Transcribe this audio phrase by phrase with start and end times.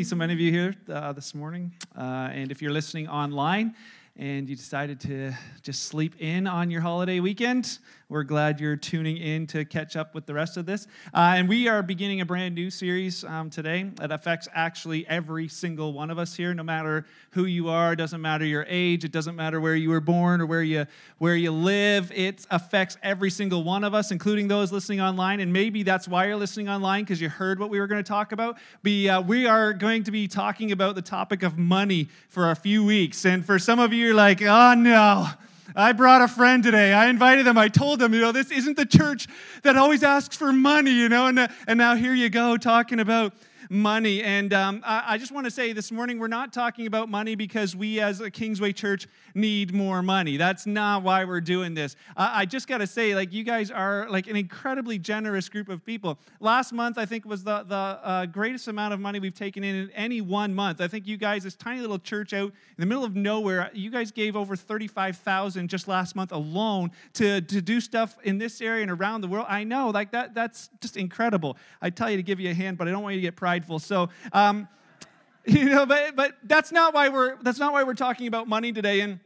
[0.00, 1.70] see so many of you here uh, this morning.
[1.94, 3.74] Uh, and if you're listening online
[4.16, 5.30] and you decided to
[5.60, 7.78] just sleep in on your holiday weekend,
[8.10, 10.88] we're glad you're tuning in to catch up with the rest of this.
[11.14, 15.46] Uh, and we are beginning a brand new series um, today that affects actually every
[15.46, 19.04] single one of us here, no matter who you are, it doesn't matter your age,
[19.04, 20.86] it doesn't matter where you were born or where you,
[21.18, 22.10] where you live.
[22.12, 25.38] It affects every single one of us, including those listening online.
[25.38, 28.08] And maybe that's why you're listening online because you heard what we were going to
[28.08, 28.58] talk about.
[28.82, 32.56] Be, uh, we are going to be talking about the topic of money for a
[32.56, 33.24] few weeks.
[33.24, 35.28] And for some of you, you're like, oh no.
[35.74, 36.92] I brought a friend today.
[36.92, 37.58] I invited them.
[37.58, 39.26] I told them, you know, this isn't the church
[39.62, 43.00] that always asks for money, you know, and, uh, and now here you go talking
[43.00, 43.32] about
[43.70, 44.20] money.
[44.20, 47.36] And um, I, I, just want to say this morning, we're not talking about money
[47.36, 50.36] because we as a Kingsway Church need more money.
[50.36, 51.94] That's not why we're doing this.
[52.16, 55.68] I, I just got to say, like, you guys are like an incredibly generous group
[55.68, 56.18] of people.
[56.40, 59.76] Last month, I think, was the, the uh, greatest amount of money we've taken in
[59.76, 60.80] in any one month.
[60.80, 63.90] I think you guys, this tiny little church out in the middle of nowhere, you
[63.90, 68.82] guys gave over 35,000 just last month alone to, to do stuff in this area
[68.82, 69.46] and around the world.
[69.48, 71.56] I know, like, that that's just incredible.
[71.80, 73.36] I tell you to give you a hand, but I don't want you to get
[73.36, 73.78] pride prideful.
[73.78, 74.68] So, um,
[75.46, 78.72] you know, but, but that's not why we're that's not why we're talking about money
[78.72, 79.00] today.
[79.00, 79.20] And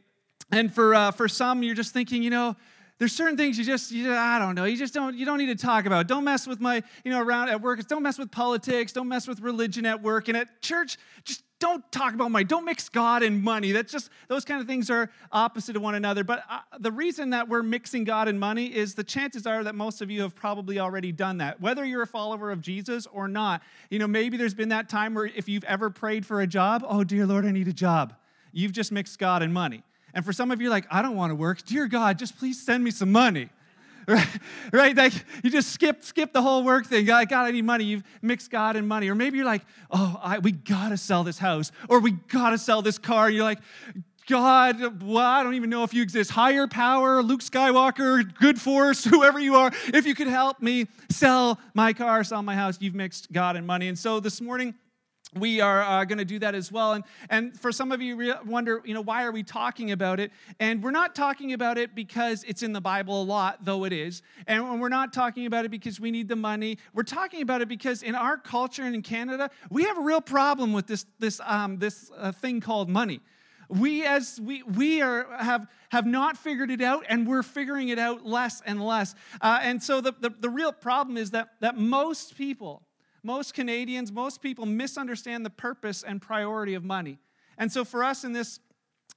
[0.51, 2.55] and for uh, for some, you're just thinking, you know,
[2.97, 5.47] there's certain things you just, you, I don't know, you just don't, you don't need
[5.47, 6.07] to talk about.
[6.07, 7.85] Don't mess with my, you know, around at work.
[7.87, 8.93] Don't mess with politics.
[8.93, 10.29] Don't mess with religion at work.
[10.29, 12.45] And at church, just don't talk about money.
[12.45, 13.73] Don't mix God and money.
[13.73, 16.23] That's just, those kind of things are opposite of one another.
[16.23, 19.75] But uh, the reason that we're mixing God and money is the chances are that
[19.75, 21.59] most of you have probably already done that.
[21.59, 25.15] Whether you're a follower of Jesus or not, you know, maybe there's been that time
[25.15, 28.13] where if you've ever prayed for a job, oh, dear Lord, I need a job.
[28.53, 29.83] You've just mixed God and money.
[30.15, 31.63] And for some of you, like, I don't want to work.
[31.65, 33.49] Dear God, just please send me some money.
[34.07, 34.27] Right?
[34.71, 34.95] right?
[34.95, 35.13] Like
[35.43, 37.05] you just skip skip the whole work thing.
[37.05, 37.85] God, God, I need money.
[37.85, 39.09] You've mixed God and money.
[39.09, 42.83] Or maybe you're like, oh, I, we gotta sell this house, or we gotta sell
[42.83, 43.25] this car.
[43.25, 43.57] And you're like,
[44.27, 46.29] God, well, I don't even know if you exist.
[46.29, 51.59] Higher power, Luke Skywalker, good force, whoever you are, if you could help me sell
[51.73, 53.87] my car, sell my house, you've mixed God and money.
[53.87, 54.75] And so this morning,
[55.35, 56.93] we are uh, going to do that as well.
[56.93, 60.19] And, and for some of you re- wonder you know why are we talking about
[60.19, 60.31] it?
[60.59, 63.93] And we're not talking about it because it's in the bible a lot though it
[63.93, 64.21] is.
[64.47, 66.77] And we're not talking about it because we need the money.
[66.93, 70.21] We're talking about it because in our culture and in canada we have a real
[70.21, 73.19] problem with this this um, this uh, thing called money.
[73.67, 77.99] We as we we are have have not figured it out and we're figuring it
[77.99, 79.15] out less and less.
[79.41, 82.83] Uh, and so the, the, the real problem is that that most people
[83.25, 87.17] most Canadians, most people misunderstand the purpose and priority of money.
[87.57, 88.59] And so for us in this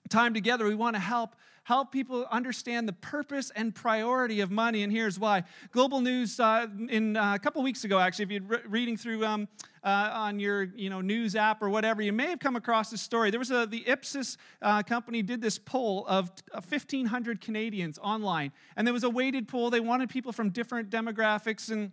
[0.09, 1.37] time together, we want to help
[1.69, 4.83] help people understand the purpose and priority of money.
[4.83, 5.45] And here's why.
[5.71, 9.23] Global News, uh, in uh, a couple weeks ago, actually, if you're re- reading through
[9.27, 9.47] um,
[9.85, 13.03] uh, on your you know news app or whatever, you may have come across this
[13.03, 13.31] story.
[13.31, 18.87] There was a the Ipsos uh, company did this poll of 1,500 Canadians online, and
[18.87, 19.69] there was a weighted poll.
[19.69, 21.93] They wanted people from different demographics and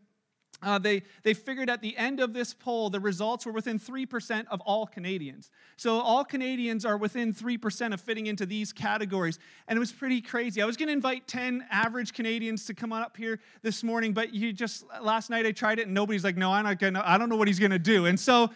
[0.62, 4.46] uh, they, they figured at the end of this poll, the results were within 3%
[4.50, 5.52] of all Canadians.
[5.76, 9.38] So all Canadians are within 3% of fitting into these categories.
[9.68, 10.62] And it was pretty crazy.
[10.62, 14.14] I was going to invite 10 average Canadians to come on up here this morning,
[14.14, 16.94] but you just, last night I tried it and nobody's like, no, I'm not going
[16.94, 18.06] to, I don't know what he's going to do.
[18.06, 18.50] And so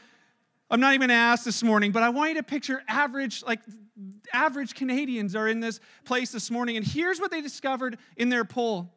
[0.72, 3.44] I'm not even going to ask this morning, but I want you to picture average,
[3.44, 3.60] like
[4.32, 6.78] average Canadians are in this place this morning.
[6.78, 8.94] And here's what they discovered in their poll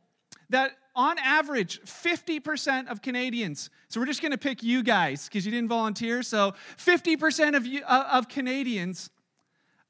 [0.50, 5.44] that on average, 50% of Canadians, so we're just going to pick you guys because
[5.44, 6.22] you didn't volunteer.
[6.22, 9.10] So 50% of, you, uh, of Canadians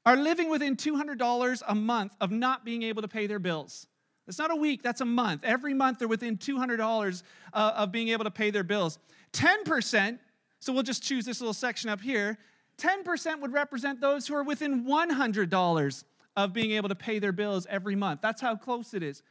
[0.05, 3.87] are living within $200 a month of not being able to pay their bills.
[4.25, 5.43] That's not a week, that's a month.
[5.43, 8.99] Every month they're within $200 uh, of being able to pay their bills.
[9.33, 10.19] 10%,
[10.59, 12.37] so we'll just choose this little section up here,
[12.77, 16.03] 10% would represent those who are within $100
[16.35, 18.21] of being able to pay their bills every month.
[18.21, 19.21] That's how close it is.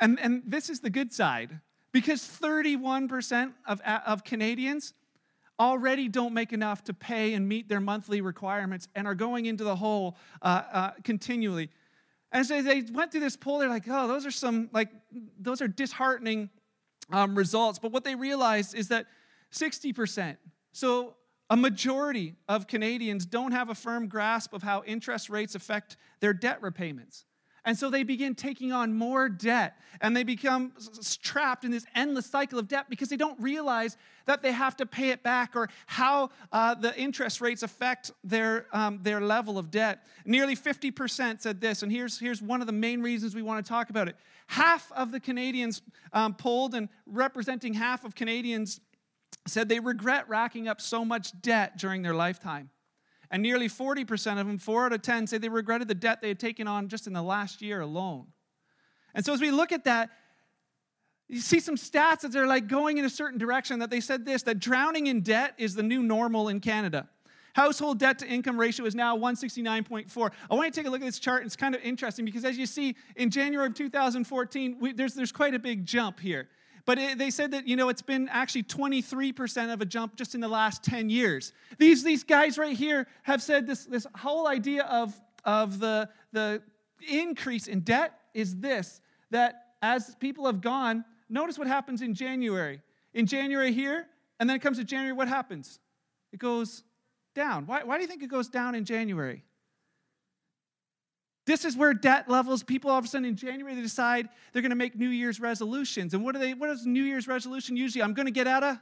[0.00, 1.60] And, and this is the good side
[1.92, 4.94] because 31% of, of Canadians
[5.58, 9.64] already don't make enough to pay and meet their monthly requirements and are going into
[9.64, 11.70] the hole uh, uh, continually.
[12.30, 14.90] And so they went through this poll, they're like, oh, those are some, like,
[15.40, 16.50] those are disheartening
[17.10, 17.78] um, results.
[17.78, 19.06] But what they realized is that
[19.52, 20.36] 60%,
[20.72, 21.16] so
[21.50, 26.34] a majority of Canadians don't have a firm grasp of how interest rates affect their
[26.34, 27.24] debt repayments.
[27.64, 30.72] And so they begin taking on more debt and they become
[31.22, 33.96] trapped in this endless cycle of debt because they don't realize
[34.26, 38.66] that they have to pay it back or how uh, the interest rates affect their,
[38.72, 40.06] um, their level of debt.
[40.24, 43.68] Nearly 50% said this, and here's, here's one of the main reasons we want to
[43.68, 44.16] talk about it.
[44.46, 45.82] Half of the Canadians
[46.12, 48.80] um, polled and representing half of Canadians
[49.46, 52.70] said they regret racking up so much debt during their lifetime.
[53.30, 56.28] And nearly 40% of them, 4 out of 10, say they regretted the debt they
[56.28, 58.26] had taken on just in the last year alone.
[59.14, 60.10] And so as we look at that,
[61.28, 64.24] you see some stats that they're like going in a certain direction that they said
[64.24, 67.08] this that drowning in debt is the new normal in Canada.
[67.54, 70.30] Household debt to income ratio is now 169.4.
[70.50, 71.44] I want to take a look at this chart.
[71.44, 75.32] It's kind of interesting because as you see in January of 2014, we, there's, there's
[75.32, 76.48] quite a big jump here.
[76.88, 80.34] But it, they said that, you know, it's been actually 23% of a jump just
[80.34, 81.52] in the last 10 years.
[81.76, 85.12] These, these guys right here have said this, this whole idea of,
[85.44, 86.62] of the, the
[87.06, 92.80] increase in debt is this that as people have gone, notice what happens in January.
[93.12, 94.06] In January here,
[94.40, 95.80] and then it comes to January, what happens?
[96.32, 96.84] It goes
[97.34, 97.66] down.
[97.66, 99.44] Why, why do you think it goes down in January?
[101.48, 104.60] This is where debt levels, people all of a sudden in January, they decide they're
[104.60, 106.12] going to make New Year's resolutions.
[106.12, 108.02] And what are they, what is New Year's resolution usually?
[108.02, 108.76] I'm going to get out of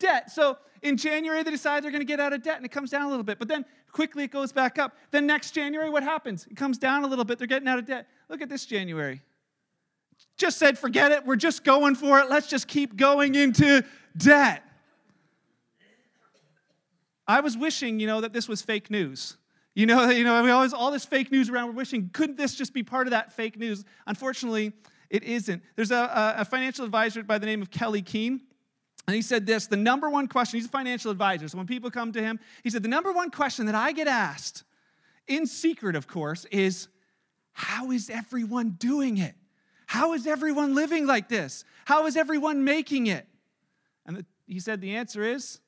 [0.00, 0.28] debt.
[0.32, 2.90] So in January, they decide they're going to get out of debt and it comes
[2.90, 3.38] down a little bit.
[3.38, 4.96] But then quickly it goes back up.
[5.12, 6.48] Then next January, what happens?
[6.50, 7.38] It comes down a little bit.
[7.38, 8.08] They're getting out of debt.
[8.28, 9.22] Look at this January.
[10.36, 11.24] Just said, forget it.
[11.24, 12.28] We're just going for it.
[12.28, 13.84] Let's just keep going into
[14.16, 14.64] debt.
[17.28, 19.36] I was wishing, you know, that this was fake news.
[19.74, 21.68] You know, you know, we always all this fake news around.
[21.68, 23.84] We're wishing, couldn't this just be part of that fake news?
[24.06, 24.72] Unfortunately,
[25.10, 25.62] it isn't.
[25.76, 28.40] There's a, a financial advisor by the name of Kelley Keehn,
[29.06, 30.58] and he said this: the number one question.
[30.58, 33.30] He's a financial advisor, so when people come to him, he said the number one
[33.30, 34.64] question that I get asked,
[35.26, 36.88] in secret, of course, is,
[37.52, 39.34] "How is everyone doing it?
[39.86, 41.64] How is everyone living like this?
[41.84, 43.26] How is everyone making it?"
[44.06, 45.60] And the, he said the answer is,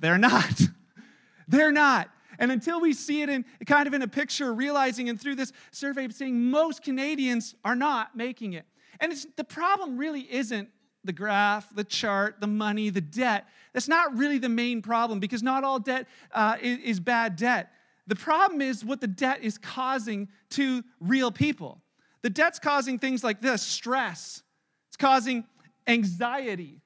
[0.00, 0.60] they're not.
[1.48, 2.10] they're not.
[2.40, 5.52] And until we see it in kind of in a picture, realizing and through this
[5.70, 8.64] survey, saying most Canadians are not making it.
[8.98, 10.70] And the problem really isn't
[11.04, 13.46] the graph, the chart, the money, the debt.
[13.74, 17.70] That's not really the main problem because not all debt uh, is, is bad debt.
[18.06, 21.82] The problem is what the debt is causing to real people.
[22.22, 24.42] The debt's causing things like this stress,
[24.88, 25.44] it's causing
[25.86, 26.80] anxiety,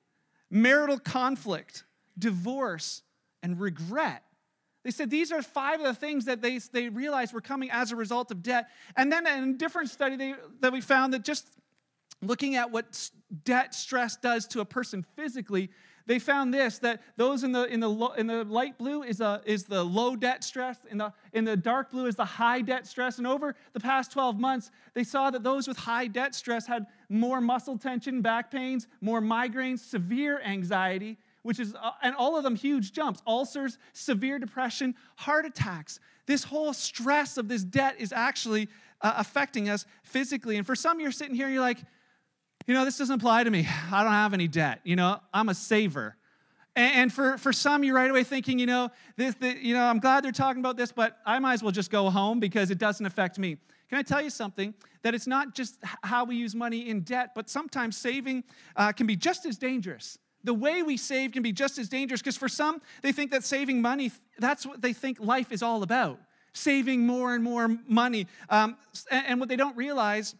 [0.51, 1.85] marital conflict,
[2.19, 3.03] divorce,
[3.43, 4.25] and regret.
[4.85, 7.91] They said these are five of the things that they, they realized were coming as
[7.91, 8.69] a result of debt.
[8.97, 11.49] And then in a different study they, that we found that just
[12.21, 13.11] looking at what
[13.45, 15.71] debt stress does to a person physically,
[16.07, 19.41] they found this that those in the in the in the light blue is a,
[19.47, 22.87] is the low debt stress in the in the dark blue is the high debt
[22.87, 26.67] stress and over the past 12 months they saw that those with high debt stress
[26.67, 32.37] had more muscle tension back pains more migraines severe anxiety which is, uh, and all
[32.37, 36.01] of them huge jumps ulcers, severe depression, heart attacks.
[36.27, 38.69] This whole stress of this debt is actually
[39.03, 40.57] uh, affecting us physically.
[40.57, 41.79] And for some, you're sitting here, you're like,
[42.67, 43.69] you know, this doesn't apply to me.
[43.93, 44.81] I don't have any debt.
[44.85, 46.17] You know, I'm a saver.
[46.77, 50.01] And for, for some, you're right away thinking, you know, this, the, you know, I'm
[50.01, 52.79] glad they're talking about this, but I might as well just go home because it
[52.79, 53.59] doesn't affect me.
[53.91, 54.75] Can I tell you something?
[55.03, 58.45] That it's not just how we use money in debt, but sometimes saving
[58.75, 62.21] uh, can be just as dangerous the way we save can be just as dangerous
[62.21, 65.83] because for some, they think that saving money, that's what they think life is all
[65.83, 66.21] about
[66.55, 68.27] saving more and more money.
[68.49, 68.77] Um,
[69.11, 70.35] and what they don't realize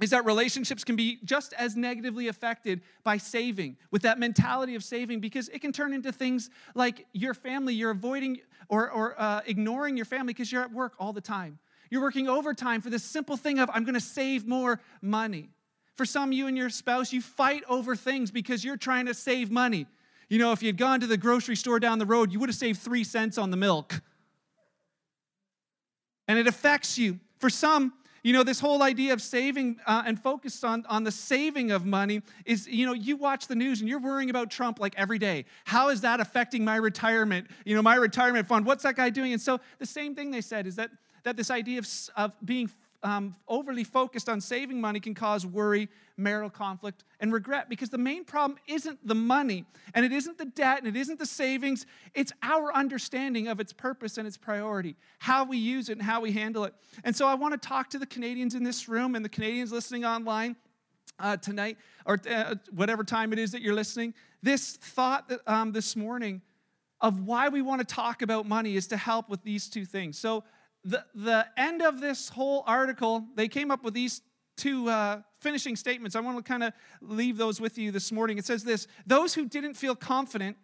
[0.00, 4.82] is that relationships can be just as negatively affected by saving, with that mentality of
[4.82, 9.40] saving, because it can turn into things like your family, you're avoiding or, or uh,
[9.46, 11.58] ignoring your family because you're at work all the time.
[11.90, 15.50] You're working overtime for this simple thing of, I'm gonna save more money.
[15.94, 19.50] For some, you and your spouse, you fight over things because you're trying to save
[19.50, 19.86] money.
[20.28, 22.48] You know, if you had gone to the grocery store down the road, you would
[22.48, 24.00] have saved three cents on the milk.
[26.26, 27.20] And it affects you.
[27.38, 27.92] For some,
[28.24, 31.84] you know, this whole idea of saving uh, and focus on, on the saving of
[31.84, 35.18] money is, you know, you watch the news and you're worrying about Trump like every
[35.18, 35.44] day.
[35.66, 37.48] How is that affecting my retirement?
[37.66, 39.34] You know, my retirement fund, what's that guy doing?
[39.34, 40.90] And so the same thing they said is that,
[41.24, 42.70] that this idea of, of being
[43.04, 47.98] um, overly focused on saving money can cause worry, marital conflict, and regret because the
[47.98, 51.84] main problem isn't the money and it isn't the debt and it isn't the savings.
[52.14, 56.22] It's our understanding of its purpose and its priority, how we use it and how
[56.22, 56.74] we handle it.
[57.04, 59.70] And so I want to talk to the Canadians in this room and the Canadians
[59.70, 60.56] listening online.
[61.16, 65.70] Uh, tonight, or uh, whatever time it is that you're listening, this thought that, um,
[65.70, 66.42] this morning
[67.00, 70.18] of why we want to talk about money is to help with these two things.
[70.18, 70.42] So,
[70.84, 74.20] the, the end of this whole article, they came up with these
[74.56, 76.14] two uh, finishing statements.
[76.14, 78.38] I want to kind of leave those with you this morning.
[78.38, 80.56] It says this Those who didn't feel confident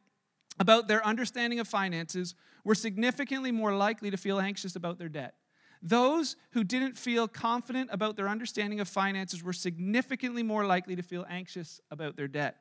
[0.58, 2.34] about their understanding of finances
[2.64, 5.34] were significantly more likely to feel anxious about their debt.
[5.82, 11.02] Those who didn't feel confident about their understanding of finances were significantly more likely to
[11.02, 12.56] feel anxious about their debt.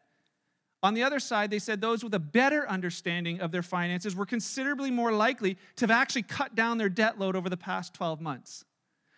[0.81, 4.25] On the other side, they said those with a better understanding of their finances were
[4.25, 8.21] considerably more likely to have actually cut down their debt load over the past 12
[8.21, 8.63] months.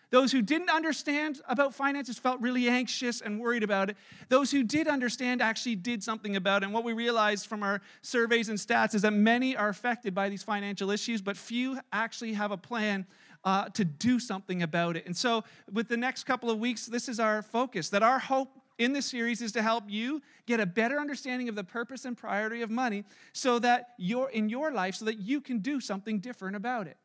[0.10, 3.98] Those who didn't understand about finances felt really anxious and worried about it.
[4.27, 6.65] Those who did understand actually did something about it.
[6.65, 10.27] And what we realized from our surveys and stats is that many are affected by
[10.27, 13.06] these financial issues, but few actually have a plan
[13.46, 15.06] uh, to do something about it.
[15.06, 18.61] And so, with the next couple of weeks, this is our focus that our hope
[18.84, 22.18] in this series is to help you get a better understanding of the purpose and
[22.18, 26.20] priority of money so that you're in your life so that you can do something
[26.20, 26.98] different about it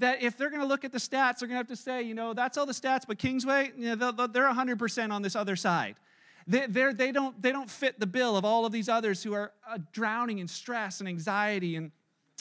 [0.00, 2.02] that if they're going to look at the stats, they're going to have to say,
[2.02, 5.56] you know, that's all the stats, but Kingsway, you know, they're 100% on this other
[5.56, 5.96] side.
[6.46, 9.52] They, they, don't, they don't fit the bill of all of these others who are
[9.68, 11.92] uh, drowning in stress and anxiety and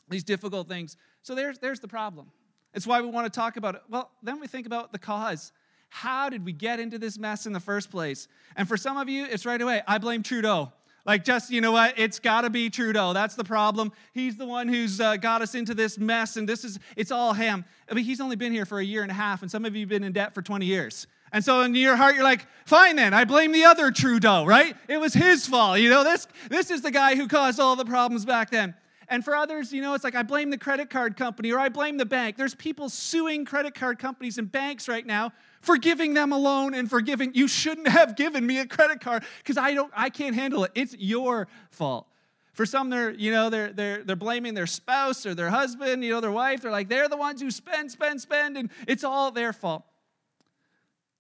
[0.10, 0.96] these difficult things.
[1.22, 2.32] So there's, there's the problem.
[2.74, 3.82] It's why we want to talk about it.
[3.90, 5.52] Well, then we think about the cause.
[5.90, 8.28] How did we get into this mess in the first place?
[8.56, 9.82] And for some of you, it's right away.
[9.88, 10.72] I blame Trudeau.
[11.06, 11.98] Like, just, you know what?
[11.98, 13.14] It's got to be Trudeau.
[13.14, 13.92] That's the problem.
[14.14, 17.34] He's the one who's uh, got us into this mess, and this is, it's all
[17.34, 17.66] him.
[17.90, 19.76] I mean, he's only been here for a year and a half, and some of
[19.76, 21.08] you have been in debt for 20 years.
[21.32, 24.76] And so in your heart, you're like, fine then, I blame the other Trudeau, right?
[24.88, 25.80] It was his fault.
[25.80, 28.76] You know, this, this is the guy who caused all the problems back then.
[29.08, 31.70] And for others, you know, it's like I blame the credit card company or I
[31.70, 32.38] blame the bank.
[32.38, 36.74] There's people suing credit card companies and banks right now for giving them a loan
[36.74, 40.36] and forgiving you shouldn't have given me a credit card because I don't I can't
[40.36, 40.72] handle it.
[40.76, 42.08] It's your fault.
[42.54, 46.12] For some, they're, you know, they're, they're, they're blaming their spouse or their husband, you
[46.12, 46.62] know, their wife.
[46.62, 49.86] They're like, they're the ones who spend, spend, spend, and it's all their fault.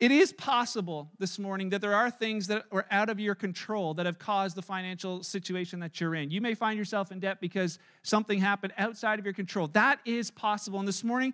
[0.01, 3.93] It is possible this morning that there are things that are out of your control
[3.95, 6.31] that have caused the financial situation that you're in.
[6.31, 9.67] You may find yourself in debt because something happened outside of your control.
[9.67, 10.79] That is possible.
[10.79, 11.33] And this morning,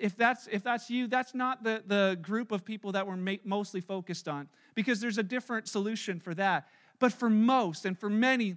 [0.00, 3.80] if that's if that's you that's not the, the group of people that we're mostly
[3.80, 6.66] focused on because there's a different solution for that
[6.98, 8.56] but for most and for many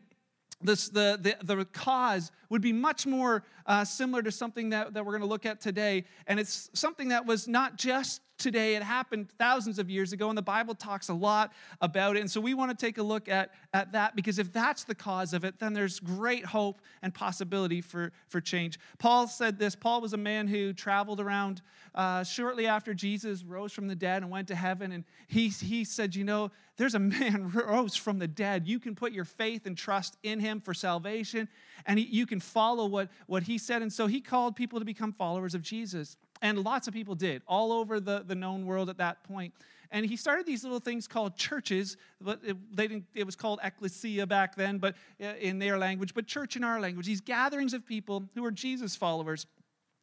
[0.62, 5.06] this, the, the, the cause would be much more uh, similar to something that, that
[5.06, 6.04] we're going to look at today.
[6.28, 8.76] And it's something that was not just today.
[8.76, 12.22] It happened thousands of years ago, and the Bible talks a lot about it.
[12.22, 14.96] And so we want to take a look at, at that because if that's the
[14.96, 18.80] cause of it, then there's great hope and possibility for, for change.
[18.98, 21.62] Paul said this Paul was a man who traveled around
[21.94, 24.92] uh, shortly after Jesus rose from the dead and went to heaven.
[24.92, 28.68] And he, he said, You know, there's a man rose from the dead.
[28.68, 31.50] You can put your faith and trust in him for salvation,
[31.86, 33.82] and he, you can follow what, what he said.
[33.82, 36.16] And so he called people to become followers of Jesus.
[36.42, 39.54] And lots of people did, all over the, the known world at that point.
[39.92, 41.98] And he started these little things called churches.
[42.22, 46.14] But it, they didn't, it was called ecclesia back then, but uh, in their language,
[46.14, 47.06] but church in our language.
[47.06, 49.48] These gatherings of people who were Jesus followers.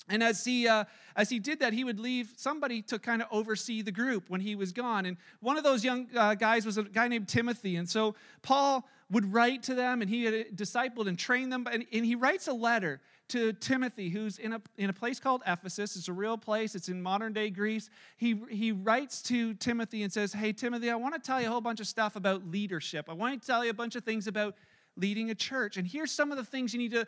[0.09, 0.85] And as he, uh,
[1.17, 4.41] as he did that, he would leave somebody to kind of oversee the group when
[4.41, 5.07] he was gone.
[5.07, 7.77] And one of those young uh, guys was a guy named Timothy.
[7.77, 11.67] And so Paul would write to them, and he had discipled and trained them.
[11.71, 15.43] And, and he writes a letter to Timothy, who's in a, in a place called
[15.47, 15.97] Ephesus.
[15.97, 17.91] It's a real place, it's in modern day Greece.
[18.17, 21.51] He, he writes to Timothy and says, Hey, Timothy, I want to tell you a
[21.51, 23.09] whole bunch of stuff about leadership.
[23.09, 24.55] I want to tell you a bunch of things about
[24.97, 25.77] leading a church.
[25.77, 27.07] And here's some of the things you need to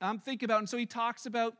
[0.00, 0.58] um, think about.
[0.58, 1.54] And so he talks about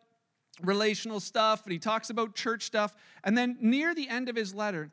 [0.62, 2.95] relational stuff and he talks about church stuff.
[3.25, 4.91] And then near the end of his letter,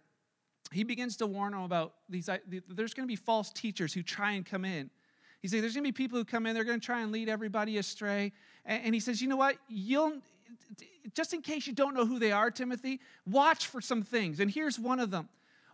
[0.71, 2.29] he begins to warn them about these.
[2.47, 4.89] There's going to be false teachers who try and come in.
[5.43, 7.11] He says there's going to be people who come in, they're going to try and
[7.11, 8.31] lead everybody astray.
[8.65, 9.57] And he says, you know what?
[9.67, 10.13] You'll
[11.13, 14.39] just in case you don't know who they are, Timothy, watch for some things.
[14.39, 15.27] And here's one of them.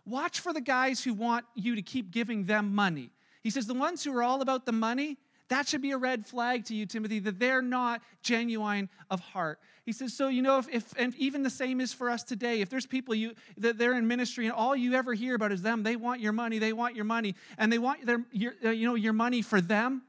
[0.04, 3.10] Watch for the guys who want you to keep giving them money.
[3.42, 5.18] He says the ones who are all about the money,
[5.50, 9.58] that should be a red flag to you, Timothy, that they're not genuine of heart.
[9.84, 12.60] He says, so you know, if, if and even the same is for us today.
[12.60, 15.62] If there's people you that they're in ministry and all you ever hear about is
[15.62, 18.70] them, they want your money, they want your money, and they want their your, uh,
[18.70, 20.02] you know your money for them.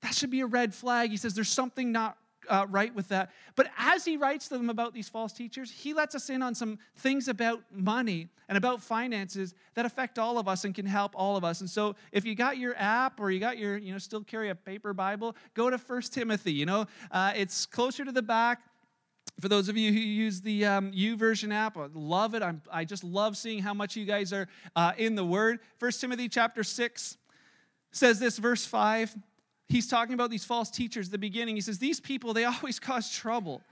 [0.00, 1.10] That should be a red flag.
[1.10, 2.16] He says there's something not
[2.48, 3.30] uh, right with that.
[3.54, 6.54] But as he writes to them about these false teachers, he lets us in on
[6.54, 11.12] some things about money and about finances that affect all of us and can help
[11.14, 11.60] all of us.
[11.60, 14.50] And so if you got your app or you got your, you know, still carry
[14.50, 16.52] a paper Bible, go to First Timothy.
[16.52, 18.60] You know, uh, it's closer to the back.
[19.40, 22.42] For those of you who use the um, YouVersion app, I love it.
[22.42, 25.58] I'm, i just love seeing how much you guys are uh, in the Word.
[25.76, 27.18] First Timothy chapter 6
[27.92, 29.14] says this, verse 5
[29.68, 31.54] he's talking about these false teachers at the beginning.
[31.54, 33.62] He says, These people, they always cause trouble.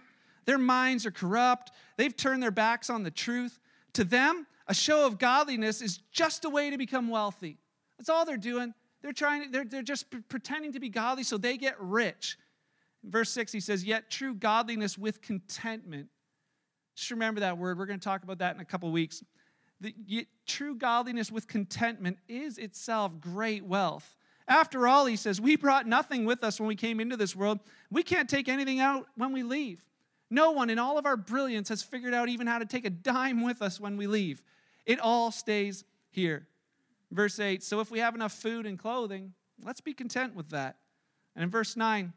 [0.45, 3.59] Their minds are corrupt, they've turned their backs on the truth.
[3.95, 7.59] To them, a show of godliness is just a way to become wealthy.
[7.99, 8.75] That's all they're doing.
[9.03, 12.39] They're trying, they're, they're just pretending to be godly so they get rich.
[13.05, 16.09] In verse 6, he says, Yet true godliness with contentment.
[16.97, 17.79] Just remember that word.
[17.79, 19.23] We're going to talk about that in a couple weeks.
[19.81, 25.87] The, true godliness with contentment is itself great wealth After all, he says, we brought
[25.87, 27.61] nothing with us when we came into this world.
[27.91, 29.81] We can't take anything out when we leave.
[30.31, 32.91] No one in all of our brilliance has figured out even how to take a
[32.91, 34.43] dime with us when we leave.
[34.85, 36.47] It all stays here.
[37.11, 39.33] Verse 8 So if we have enough food and clothing,
[39.63, 40.77] let's be content with that.
[41.35, 42.13] And in verse 9,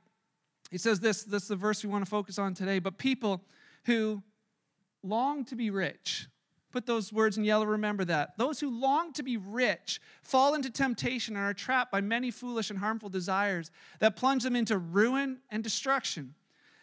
[0.72, 2.80] he says this this is the verse we want to focus on today.
[2.80, 3.44] But people
[3.86, 4.24] who
[5.04, 6.28] long to be rich,
[6.72, 8.38] put those words in yellow, remember that.
[8.38, 12.70] Those who long to be rich fall into temptation and are trapped by many foolish
[12.70, 16.36] and harmful desires that plunge them into ruin and destruction.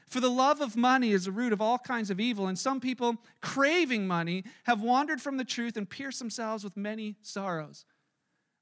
[0.09, 2.81] For the love of money is the root of all kinds of evil, and some
[2.81, 7.85] people, craving money, have wandered from the truth and pierced themselves with many sorrows.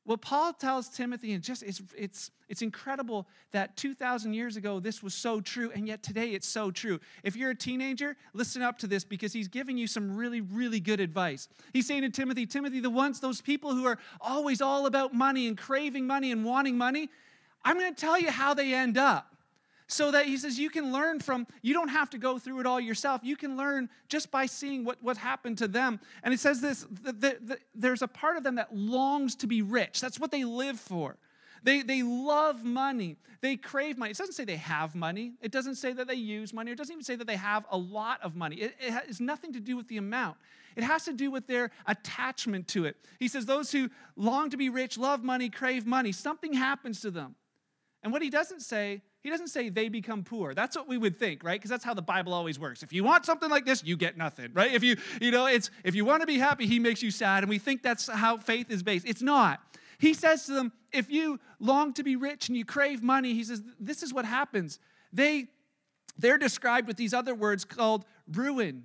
[0.05, 5.01] What Paul tells Timothy, and just it's, it's, it's incredible that 2,000 years ago this
[5.01, 6.99] was so true, and yet today it's so true.
[7.23, 10.81] If you're a teenager, listen up to this because he's giving you some really, really
[10.81, 11.49] good advice.
[11.73, 15.47] He's saying to Timothy, Timothy, the ones, those people who are always all about money
[15.47, 17.09] and craving money and wanting money,
[17.65, 19.33] I'm going to tell you how they end up
[19.93, 22.67] so that he says you can learn from you don't have to go through it
[22.67, 23.21] all yourself.
[23.23, 26.01] You can learn just by seeing what, what happened to them.
[26.23, 30.01] And he says this the, there's a part of them that longs to be rich.
[30.01, 31.19] That's what they live for.
[31.63, 33.19] They, they love money.
[33.41, 34.11] They crave money.
[34.11, 35.35] It doesn't say they have money.
[35.41, 36.73] It doesn't say that they use money.
[36.73, 38.57] It doesn't even say that they have a lot of money.
[38.57, 40.39] It, it has nothing to do with the amount.
[40.75, 42.97] It has to do with their attachment to it.
[43.21, 46.13] He says those who long to be rich love money crave money.
[46.13, 47.37] Something happens to them.
[48.03, 50.53] And what he doesn't say he doesn't say they become poor.
[50.53, 51.59] That's what we would think, right?
[51.59, 52.83] Because that's how the Bible always works.
[52.83, 54.73] If you want something like this, you get nothing, right?
[54.73, 57.45] If you, you know, it's if you want to be happy, he makes you sad.
[57.45, 59.07] And we think that's how faith is based.
[59.07, 59.61] It's not.
[59.99, 63.45] He says to them, if you long to be rich and you crave money, he
[63.45, 64.81] says, this is what happens.
[65.13, 65.47] They
[66.19, 68.85] they're described with these other words called ruin,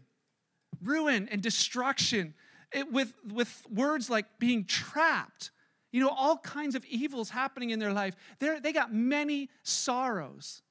[0.83, 2.35] ruin and destruction.
[2.71, 5.51] It, with, with words like being trapped
[5.91, 8.15] you know, all kinds of evils happening in their life.
[8.39, 10.61] They're, they got many sorrows.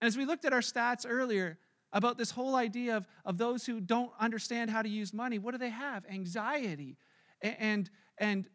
[0.00, 1.58] And as we looked at our stats earlier
[1.92, 5.52] about this whole idea of, of those who don't understand how to use money, what
[5.52, 6.04] do they have?
[6.10, 6.96] Anxiety
[7.40, 8.48] and, and,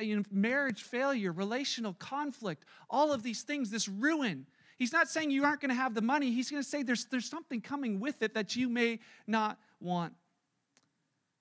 [0.00, 4.46] you know, marriage failure, relational conflict, all of these things, this ruin.
[4.78, 6.32] He's not saying you aren't going to have the money.
[6.32, 10.14] He's going to say there's, there's something coming with it that you may not want.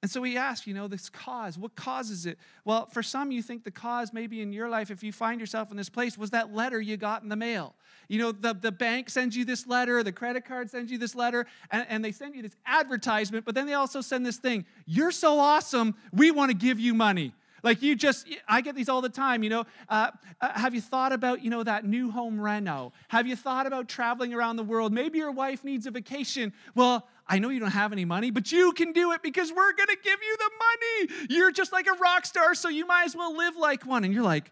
[0.01, 2.39] And so we ask, you know, this cause, what causes it?
[2.65, 5.69] Well, for some, you think the cause maybe in your life, if you find yourself
[5.69, 7.75] in this place, was that letter you got in the mail.
[8.07, 11.13] You know, the, the bank sends you this letter, the credit card sends you this
[11.13, 14.65] letter, and, and they send you this advertisement, but then they also send this thing
[14.87, 17.33] You're so awesome, we want to give you money.
[17.63, 19.65] Like you just, I get these all the time, you know.
[19.87, 22.91] Uh, uh, have you thought about, you know, that new home reno?
[23.09, 24.91] Have you thought about traveling around the world?
[24.91, 26.53] Maybe your wife needs a vacation.
[26.73, 29.71] Well, I know you don't have any money, but you can do it because we're
[29.71, 31.27] going to give you the money.
[31.29, 34.03] You're just like a rock star, so you might as well live like one.
[34.03, 34.51] And you're like,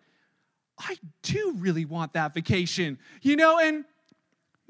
[0.79, 3.83] I do really want that vacation, you know, and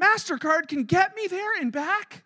[0.02, 2.24] MasterCard can get me there and back.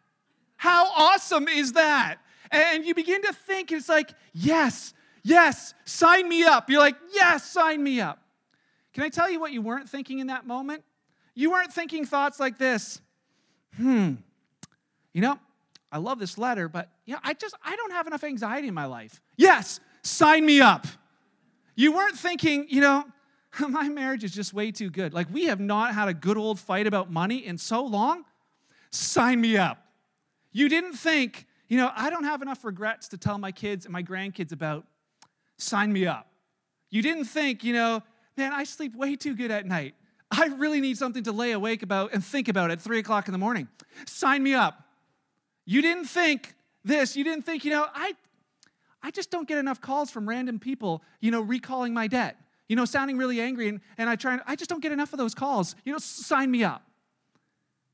[0.56, 2.20] How awesome is that?
[2.50, 6.70] And you begin to think, it's like, yes, yes, sign me up.
[6.70, 8.20] You're like, yes, sign me up.
[8.94, 10.86] Can I tell you what you weren't thinking in that moment?
[11.36, 13.02] You weren't thinking thoughts like this
[13.76, 14.14] hmm,
[15.14, 15.40] you know,
[15.94, 18.74] I love this letter, but you know, I just I don't have enough anxiety in
[18.74, 19.22] my life.
[19.38, 20.88] Yes, sign me up.
[21.76, 23.06] You weren't thinking, you know,
[23.70, 25.14] my marriage is just way too good.
[25.14, 28.26] Like we have not had a good old fight about money in so long.
[28.90, 29.86] Sign me up.
[30.52, 33.94] You didn't think, you know, I don't have enough regrets to tell my kids and
[33.94, 34.86] my grandkids about.
[35.60, 36.28] Sign me up.
[36.90, 38.02] You didn't think, you know,
[38.36, 39.94] man, I sleep way too good at night.
[40.32, 43.32] I really need something to lay awake about and think about at three o'clock in
[43.32, 43.68] the morning.
[44.08, 44.84] Sign me up.
[45.66, 47.16] You didn't think this.
[47.16, 48.14] You didn't think, you know, I,
[49.02, 52.76] I just don't get enough calls from random people, you know, recalling my debt, you
[52.76, 53.70] know, sounding really angry.
[53.70, 55.76] And, and I try, and, I just don't get enough of those calls.
[55.86, 56.84] You know, sign me up.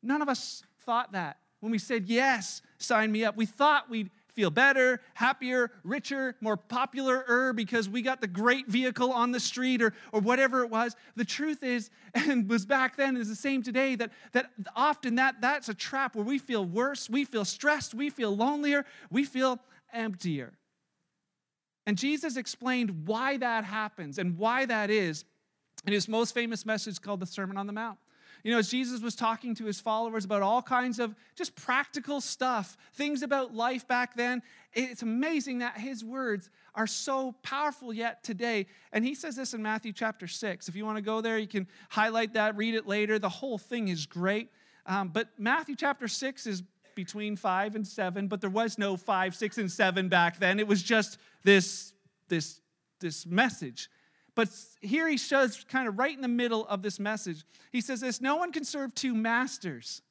[0.02, 3.36] None of us thought that when we said, yes, sign me up.
[3.36, 9.12] We thought we'd feel better, happier, richer, more popular because we got the great vehicle
[9.12, 10.96] on the street or, or whatever it was.
[11.18, 15.42] The truth is, and was back then, is the same today, that, that often that,
[15.42, 19.60] that's a trap where we feel worse, we feel stressed, we feel lonelier, we feel
[19.92, 20.54] emptier.
[21.86, 25.26] And Jesus explained why that happens and why that is
[25.86, 27.98] in his most famous message called the Sermon on the Mount.
[28.44, 32.22] You know, as Jesus was talking to his followers about all kinds of just practical
[32.22, 34.42] stuff, things about life back then,
[34.74, 38.68] it's amazing that his words are so powerful yet today.
[38.94, 40.70] And he says this in Matthew chapter 6.
[40.70, 43.20] If you want to go there, you can highlight that, read it later.
[43.20, 44.50] The whole thing is great.
[44.86, 46.64] Um, but Matthew chapter 6 is
[46.96, 50.60] between 5 and 7, but there was no 5, 6, and 7 back then.
[50.60, 51.94] It was just this,
[52.28, 52.62] this,
[53.00, 53.90] this message.
[54.40, 54.48] But
[54.80, 57.44] here he shows kind of right in the middle of this message.
[57.74, 60.02] He says this no one can serve two masters.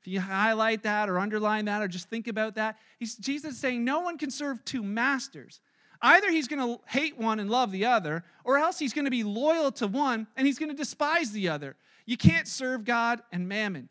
[0.00, 3.84] If you highlight that or underline that or just think about that, Jesus is saying
[3.84, 5.60] no one can serve two masters.
[6.02, 9.10] Either he's going to hate one and love the other, or else he's going to
[9.12, 11.76] be loyal to one and he's going to despise the other.
[12.06, 13.88] You can't serve God and mammon.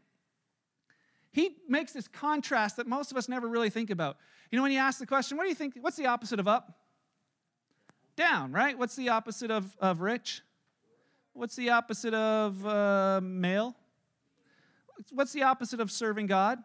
[1.32, 4.18] He makes this contrast that most of us never really think about.
[4.52, 5.78] You know, when you ask the question, what do you think?
[5.80, 6.82] What's the opposite of up?
[8.16, 8.78] Down, right?
[8.78, 10.42] What's the opposite of, of rich?
[11.34, 13.76] What's the opposite of uh, male?
[15.12, 16.60] What's the opposite of serving God?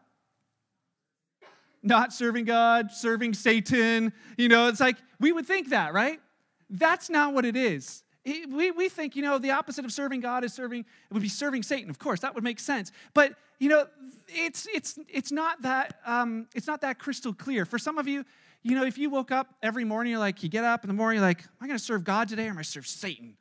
[1.83, 4.13] Not serving God, serving Satan.
[4.37, 6.21] You know, it's like we would think that, right?
[6.69, 8.05] That's not what it is.
[8.25, 11.29] We, we think, you know, the opposite of serving God is serving, it would be
[11.29, 11.89] serving Satan.
[11.89, 12.93] Of course, that would make sense.
[13.15, 13.87] But, you know,
[14.29, 17.65] it's, it's, it's, not that, um, it's not that crystal clear.
[17.65, 18.25] For some of you,
[18.63, 20.95] you know, if you woke up every morning, you're like, you get up in the
[20.95, 22.71] morning, you're like, am I going to serve God today or am I going to
[22.71, 23.37] serve Satan?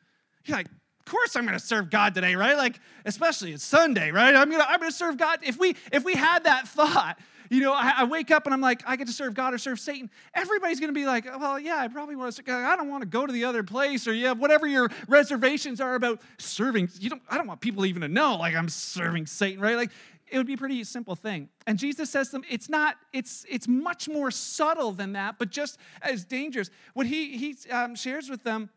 [0.46, 2.56] You're like, of course I'm going to serve God today, right?
[2.56, 4.34] Like, especially it's Sunday, right?
[4.34, 5.40] I'm going to I'm going to serve God.
[5.42, 7.18] If we if we had that thought,
[7.50, 9.58] you know, I, I, wake up and I'm like, I get to serve God or
[9.58, 10.10] serve Satan.
[10.34, 12.52] Everybody's going to be like, well, yeah, I probably want to.
[12.52, 15.96] I don't want to go to the other place, or yeah, whatever your reservations are
[15.96, 16.90] about serving.
[17.00, 17.22] You don't.
[17.30, 19.76] I don't want people even to know like I'm serving Satan, right?
[19.76, 19.92] Like
[20.32, 21.50] it would be a pretty simple thing.
[21.68, 25.50] And Jesus says to them, it's not, it's, it's much more subtle than that, but
[25.50, 26.70] just as dangerous.
[26.94, 28.70] What he, he um, shares with them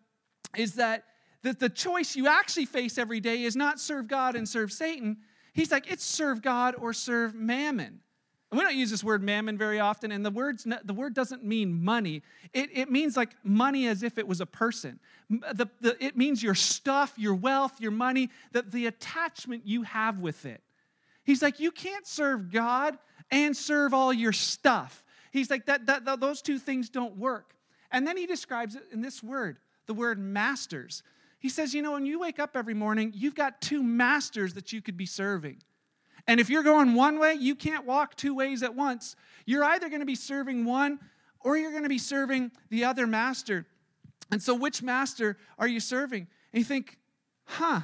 [0.57, 1.05] is that
[1.43, 5.19] the, the choice you actually face every day is not serve God and serve Satan.
[5.53, 8.01] He's like, it's serve God or serve mammon.
[8.53, 11.43] And we don't use this word mammon very often, and the, words, the word doesn't
[11.43, 12.23] mean money.
[12.53, 15.01] It, it means like money as if it was a person.
[15.31, 20.19] The, the, it means your stuff, your wealth, your money, that the attachment you have
[20.19, 20.61] with it.
[21.25, 22.99] He's like, you can't serve God
[23.31, 25.03] and serve all your stuff.
[25.31, 27.55] He's like, that, that, that, those two things don't work.
[27.91, 31.03] And then he describes it in this word, the word masters.
[31.39, 34.75] He says, you know, when you wake up every morning, you've got two masters that
[34.75, 35.63] you could be serving.
[36.27, 39.17] And if you're going one way, you can't walk two ways at once.
[39.45, 40.99] You're either going to be serving one
[41.41, 43.67] or you're going to be serving the other master.
[44.31, 46.29] And so, which master are you serving?
[46.53, 46.99] And you think,
[47.45, 47.81] huh,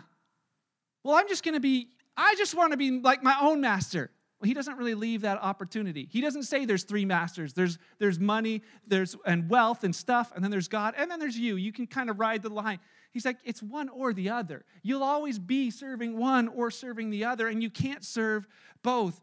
[1.03, 4.11] well, I'm just going to be I just want to be like my own master.
[4.41, 6.09] Well, he doesn't really leave that opportunity.
[6.11, 7.53] He doesn't say there's three masters.
[7.55, 11.39] There's, there's money, there's and wealth and stuff, and then there's God, and then there's
[11.39, 11.57] you.
[11.57, 12.81] You can kind of ride the line.
[13.11, 14.65] He's like, it's one or the other.
[14.83, 18.47] You'll always be serving one or serving the other, and you can't serve
[18.83, 19.21] both.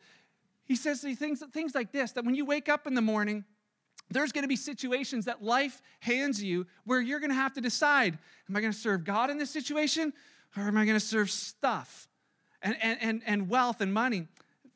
[0.65, 3.45] He says things, things like this that when you wake up in the morning,
[4.09, 7.61] there's going to be situations that life hands you where you're going to have to
[7.61, 8.17] decide
[8.49, 10.13] am I going to serve God in this situation,
[10.57, 12.07] or am I going to serve stuff?
[12.65, 14.27] and, and, and, and wealth and money.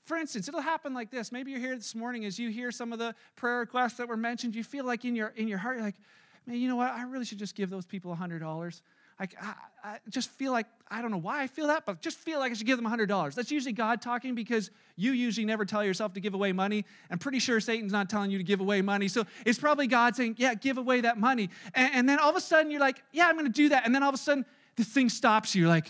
[0.04, 1.32] For instance, it'll happen like this.
[1.32, 4.18] Maybe you're here this morning as you hear some of the prayer requests that were
[4.18, 4.56] mentioned.
[4.56, 6.00] You feel like in your, in your heart, you're like,
[6.46, 6.92] man, you know what?
[6.92, 8.82] I really should just give those people $100.
[9.20, 9.54] Like, I,
[9.84, 12.52] I, just feel like, I don't know why I feel that, but just feel like
[12.52, 13.36] I should give them $100.
[13.36, 16.86] That's usually God talking because you usually never tell yourself to give away money.
[17.12, 19.08] I'm pretty sure Satan's not telling you to give away money.
[19.08, 21.50] So it's probably God saying, yeah, give away that money.
[21.74, 23.86] And, and then all of a sudden you're like, yeah, I'm going to do that.
[23.86, 24.46] And then all of a sudden
[24.78, 25.64] this thing stops you.
[25.64, 25.90] You're like,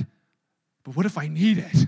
[0.84, 1.74] but what if I need it?
[1.74, 1.88] Do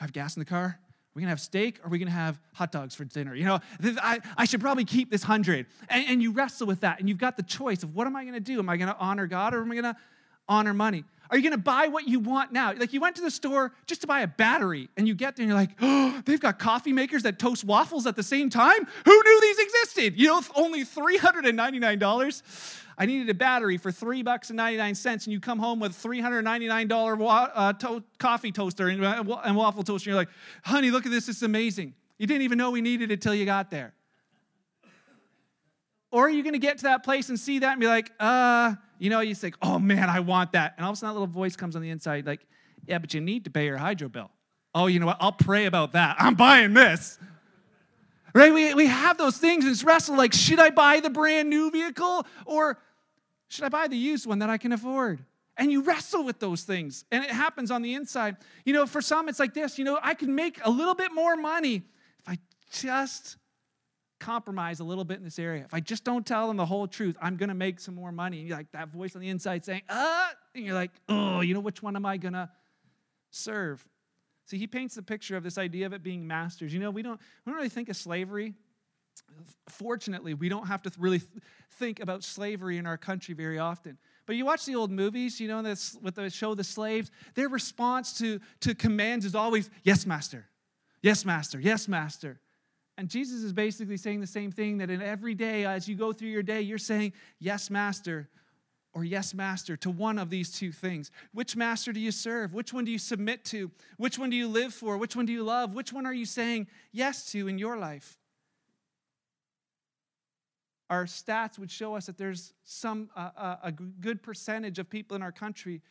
[0.00, 0.78] I have gas in the car?
[1.12, 3.34] Are we gonna have steak or are we gonna have hot dogs for dinner?
[3.34, 5.66] You know, I, I should probably keep this hundred.
[5.90, 8.24] And, and you wrestle with that and you've got the choice of what am I
[8.24, 8.58] gonna do?
[8.58, 9.96] Am I gonna honor God or am I gonna
[10.52, 11.04] honor money?
[11.30, 12.74] Are you gonna buy what you want now?
[12.74, 15.44] Like you went to the store just to buy a battery and you get there
[15.44, 18.86] and you're like, oh, they've got coffee makers that toast waffles at the same time?
[19.06, 20.20] Who knew these existed?
[20.20, 22.42] You know, only $399.
[22.98, 25.92] I needed a battery for three bucks and 99 cents, and you come home with
[25.92, 30.28] $399 wa- uh, to- coffee toaster and, uh, and waffle toaster, and you're like,
[30.62, 31.94] honey, look at this, it's amazing.
[32.18, 33.94] You didn't even know we needed it till you got there.
[36.10, 38.12] Or are you going to get to that place and see that and be like,
[38.20, 40.74] uh, you know, you think, oh man, I want that.
[40.76, 42.46] And all of a sudden, that little voice comes on the inside, like,
[42.86, 44.30] yeah, but you need to pay your hydro bill.
[44.76, 45.16] Oh, you know what?
[45.18, 46.14] I'll pray about that.
[46.20, 47.18] I'm buying this.
[48.32, 48.54] Right?
[48.54, 51.72] We, we have those things and it's wrestle like, should I buy the brand new
[51.72, 52.78] vehicle or
[53.48, 55.24] should I buy the used one that I can afford?
[55.56, 57.04] And you wrestle with those things.
[57.10, 58.36] And it happens on the inside.
[58.64, 61.12] You know, for some, it's like this you know, I can make a little bit
[61.12, 61.82] more money
[62.20, 62.38] if I
[62.70, 63.36] just
[64.22, 65.64] compromise a little bit in this area.
[65.64, 68.12] If I just don't tell them the whole truth, I'm going to make some more
[68.12, 68.38] money.
[68.38, 71.52] And you're like that voice on the inside saying, ah, and you're like, oh, you
[71.52, 72.48] know, which one am I going to
[73.30, 73.84] serve?
[74.46, 76.72] See, he paints the picture of this idea of it being masters.
[76.72, 78.54] You know, we don't, we don't really think of slavery.
[79.68, 81.20] Fortunately, we don't have to really
[81.72, 83.98] think about slavery in our country very often.
[84.26, 87.48] But you watch the old movies, you know, this, with the show The Slaves, their
[87.48, 90.46] response to, to commands is always, Yes, master.
[91.02, 91.58] Yes, master.
[91.60, 92.40] Yes, master.
[93.02, 96.12] And Jesus is basically saying the same thing that in every day, as you go
[96.12, 98.28] through your day, you're saying, Yes, master,
[98.92, 101.10] or yes, master, to one of these two things?
[101.34, 102.54] Which master do you serve?
[102.54, 103.72] Which one do you submit to?
[103.96, 104.96] Which one do you live for?
[104.96, 105.74] Which one do you love?
[105.74, 108.18] Which one are you saying yes to in your life?
[110.88, 115.16] Our stats would show us that there's some uh, uh a good percentage of people
[115.16, 115.82] in our country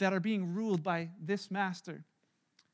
[0.00, 2.04] that are being ruled by this master.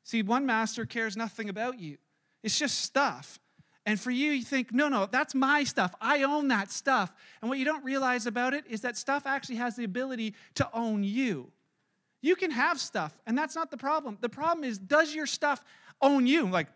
[0.03, 1.97] See, one master cares nothing about you.
[2.43, 3.39] It's just stuff.
[3.89, 5.95] And for you, you think, no, no, that's my stuff.
[5.99, 7.11] I own that stuff.
[7.41, 10.69] And what you don't realize about it is that stuff actually has the ability to
[10.75, 11.51] own you.
[12.21, 14.19] You can have stuff, and that's not the problem.
[14.21, 15.63] The problem is, does your stuff
[16.03, 16.45] own you?
[16.45, 16.67] Like,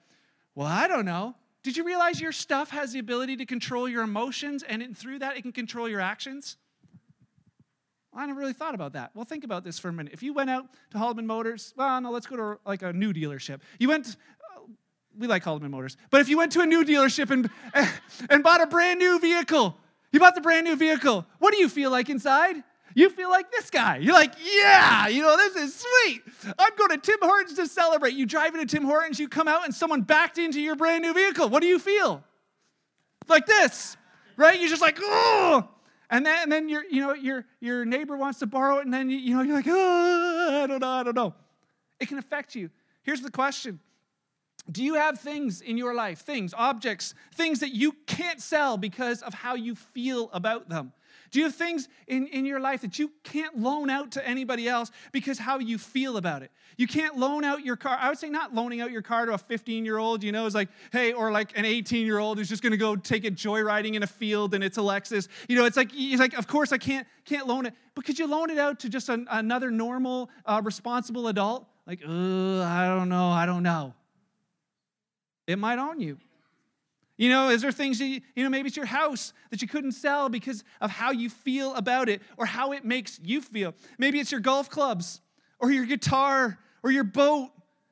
[0.55, 1.35] well, I don't know.
[1.61, 5.37] Did you realize your stuff has the ability to control your emotions, and through that,
[5.37, 6.57] it can control your actions?
[8.11, 9.11] I never really thought about that.
[9.13, 10.13] Well, think about this for a minute.
[10.13, 13.13] If you went out to Haldeman Motors, well, no, let's go to like a new
[13.13, 13.59] dealership.
[13.77, 14.17] You went
[15.17, 15.97] we like Haldeman Motors.
[16.09, 17.49] But if you went to a new dealership and,
[18.29, 19.77] and bought a brand new vehicle,
[20.11, 22.63] you bought the brand new vehicle, what do you feel like inside?
[22.95, 23.97] You feel like this guy.
[23.97, 26.21] You're like, yeah, you know, this is sweet.
[26.59, 28.13] I'm going to Tim Hortons to celebrate.
[28.13, 31.13] You drive into Tim Hortons, you come out, and someone backed into your brand new
[31.13, 31.49] vehicle.
[31.49, 32.23] What do you feel?
[33.27, 33.97] Like this,
[34.37, 34.59] right?
[34.59, 35.67] You're just like, oh.
[36.09, 38.93] And then, and then your, you know, your, your neighbor wants to borrow it, and
[38.93, 41.33] then you, know, you're like, oh, I don't know, I don't know.
[41.99, 42.69] It can affect you.
[43.01, 43.79] Here's the question
[44.71, 49.21] do you have things in your life, things, objects, things that you can't sell because
[49.21, 50.93] of how you feel about them?
[51.31, 54.69] Do you have things in, in your life that you can't loan out to anybody
[54.69, 56.51] else because how you feel about it?
[56.77, 57.97] You can't loan out your car.
[57.99, 60.45] I would say not loaning out your car to a 15 year old, you know,
[60.45, 63.35] is like, hey, or like an 18 year old who's just gonna go take it
[63.35, 65.27] joyriding in a field and it's a Lexus.
[65.49, 67.73] You know, it's like, it's like of course I can't, can't loan it.
[67.95, 71.67] But could you loan it out to just an, another normal, uh, responsible adult?
[71.87, 73.93] Like, I don't know, I don't know
[75.47, 76.17] it might own you.
[77.17, 79.91] You know, is there things you, you know, maybe it's your house that you couldn't
[79.91, 83.75] sell because of how you feel about it or how it makes you feel.
[83.99, 85.21] Maybe it's your golf clubs
[85.59, 87.49] or your guitar or your boat.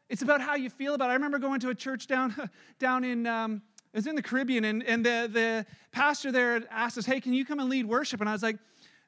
[0.10, 1.12] It's about how you feel about it.
[1.12, 3.62] I remember going to a church down, down in, um,
[3.94, 7.34] it was in the Caribbean, and, and the, the pastor there asked us, hey, can
[7.34, 8.22] you come and lead worship?
[8.22, 8.58] And I was like,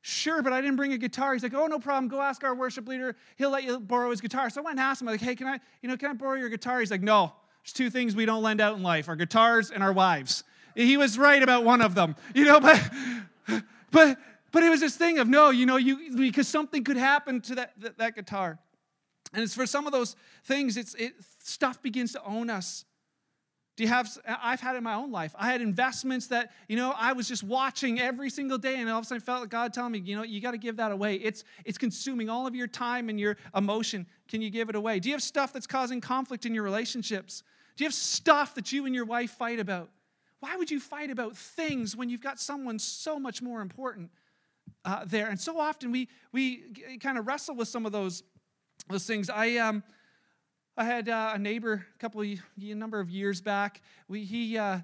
[0.02, 1.34] sure, but I didn't bring a guitar.
[1.34, 2.08] He's like, oh, no problem.
[2.08, 3.16] Go ask our worship leader.
[3.38, 4.50] He'll let you borrow his guitar.
[4.50, 6.36] So I went and asked him, like, hey, can I, you know, can I borrow
[6.36, 6.80] your guitar?
[6.80, 7.34] He's like, no.
[7.64, 10.44] There's two things we don't lend out in life our guitars and our wives.
[10.76, 12.82] He was right about one of them, you know, but,
[13.92, 14.18] but,
[14.52, 17.56] but it was this thing of no, you know, you, because something could happen to
[17.56, 18.60] that, that, that guitar.
[19.34, 22.86] And it's for some of those things, it's, it, stuff begins to own us.
[23.76, 25.34] Do you have, I've had in my own life.
[25.38, 29.00] I had investments that, you know, I was just watching every single day and all
[29.00, 30.92] of a sudden I felt God telling me, you know, you got to give that
[30.92, 31.16] away.
[31.16, 34.06] It's, it's consuming all of your time and your emotion.
[34.28, 35.00] Can you give it away?
[35.00, 37.42] Do you have stuff that's causing conflict in your relationships?
[37.76, 39.90] Do you have stuff that you and your wife fight about?
[40.40, 44.12] Why would you fight about things when you've got someone so much more important
[44.84, 45.30] uh, there?
[45.30, 46.64] And so often we, we
[47.00, 48.24] kind of wrestle with some of those,
[48.90, 49.30] those things.
[49.30, 49.84] I, um,
[50.76, 53.82] I had uh, a neighbor a couple of a number of years back.
[54.08, 54.80] We, he, uh,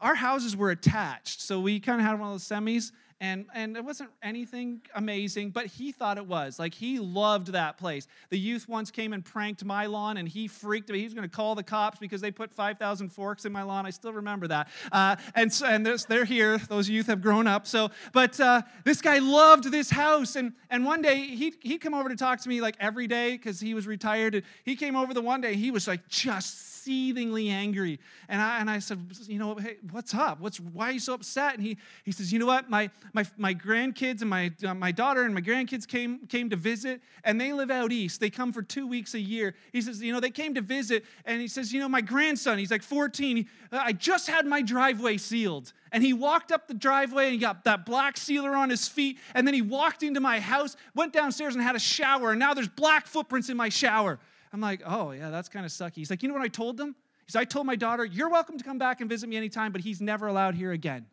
[0.00, 3.76] our houses were attached, so we kind of had one of those semis, and and
[3.76, 6.58] it wasn't anything amazing but he thought it was.
[6.58, 8.06] Like he loved that place.
[8.30, 10.98] The youth once came and pranked my lawn and he freaked me.
[10.98, 13.86] He was going to call the cops because they put 5000 forks in my lawn.
[13.86, 14.68] I still remember that.
[14.92, 16.58] Uh, and so, and they're here.
[16.58, 17.66] Those youth have grown up.
[17.66, 20.36] So but uh, this guy loved this house.
[20.36, 23.32] And and one day he he'd come over to talk to me like every day
[23.32, 24.34] because he was retired.
[24.34, 27.98] And he came over the one day he was like just seethingly angry.
[28.28, 30.40] And I, and I said, you know, hey, what's up?
[30.40, 31.54] What's, why are you so upset?
[31.54, 32.68] And he, he says, you know what?
[32.68, 36.56] My, my, my grandkids and my, uh, my daughter and my grandkids came, came to
[36.56, 38.20] visit, and they live out east.
[38.20, 39.54] They come for two weeks a year.
[39.72, 42.58] He says, you know, they came to visit, and he says, you know, my grandson,
[42.58, 45.72] he's like 14, he, I just had my driveway sealed.
[45.92, 49.16] And he walked up the driveway and he got that black sealer on his feet.
[49.32, 52.32] And then he walked into my house, went downstairs and had a shower.
[52.32, 54.18] And now there's black footprints in my shower.
[54.54, 55.96] I'm like, oh, yeah, that's kind of sucky.
[55.96, 56.94] He's like, you know what I told them?
[57.26, 59.72] He said, I told my daughter, you're welcome to come back and visit me anytime,
[59.72, 61.06] but he's never allowed here again.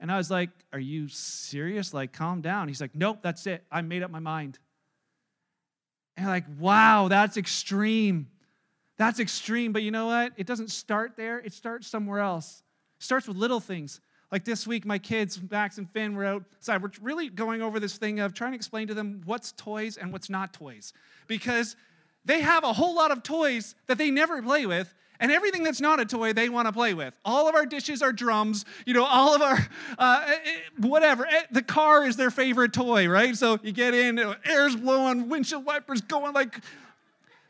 [0.00, 1.94] And I was like, are you serious?
[1.94, 2.66] Like, calm down.
[2.66, 3.64] He's like, nope, that's it.
[3.70, 4.58] I made up my mind.
[6.16, 8.26] And like, wow, that's extreme.
[8.96, 9.72] That's extreme.
[9.72, 10.32] But you know what?
[10.36, 12.64] It doesn't start there, it starts somewhere else.
[12.98, 14.00] It starts with little things.
[14.32, 16.82] Like this week, my kids, Max and Finn, were outside.
[16.82, 20.10] We're really going over this thing of trying to explain to them what's toys and
[20.10, 20.94] what's not toys.
[21.28, 21.76] Because
[22.24, 25.80] they have a whole lot of toys that they never play with, and everything that's
[25.80, 27.16] not a toy they want to play with.
[27.24, 29.58] All of our dishes are drums, you know, all of our,
[29.98, 31.26] uh, eh, eh, whatever.
[31.26, 33.36] Eh, the car is their favorite toy, right?
[33.36, 36.56] So you get in, air's blowing, windshield wipers going like,